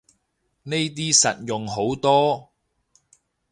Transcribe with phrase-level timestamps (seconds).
[0.03, 0.05] 呢
[0.75, 2.51] 啲實用好多